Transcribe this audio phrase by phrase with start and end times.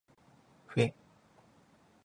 [0.65, 0.91] ふぇ